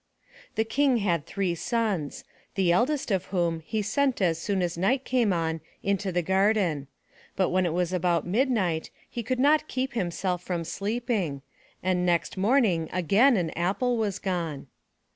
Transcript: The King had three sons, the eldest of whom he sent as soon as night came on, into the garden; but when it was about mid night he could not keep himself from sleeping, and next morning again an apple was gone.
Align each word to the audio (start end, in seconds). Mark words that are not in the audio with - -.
The 0.55 0.63
King 0.63 0.97
had 0.97 1.27
three 1.27 1.53
sons, 1.53 2.23
the 2.55 2.71
eldest 2.71 3.11
of 3.11 3.25
whom 3.25 3.59
he 3.59 3.83
sent 3.83 4.19
as 4.19 4.39
soon 4.39 4.63
as 4.63 4.75
night 4.75 5.05
came 5.05 5.31
on, 5.31 5.61
into 5.83 6.11
the 6.11 6.23
garden; 6.23 6.87
but 7.35 7.49
when 7.49 7.67
it 7.67 7.71
was 7.73 7.93
about 7.93 8.25
mid 8.25 8.49
night 8.49 8.89
he 9.07 9.21
could 9.21 9.39
not 9.39 9.67
keep 9.67 9.93
himself 9.93 10.41
from 10.41 10.63
sleeping, 10.63 11.43
and 11.83 12.03
next 12.03 12.35
morning 12.35 12.89
again 12.91 13.37
an 13.37 13.51
apple 13.51 13.95
was 13.95 14.17
gone. 14.17 14.65